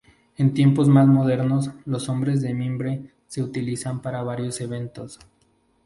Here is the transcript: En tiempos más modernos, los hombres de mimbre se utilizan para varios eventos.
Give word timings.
En 0.35 0.55
tiempos 0.55 0.87
más 0.89 1.05
modernos, 1.07 1.69
los 1.85 2.09
hombres 2.09 2.41
de 2.41 2.55
mimbre 2.55 3.13
se 3.27 3.43
utilizan 3.43 4.01
para 4.01 4.23
varios 4.23 4.59
eventos. 4.59 5.19